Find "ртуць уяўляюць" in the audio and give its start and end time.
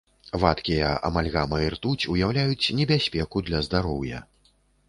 1.75-2.73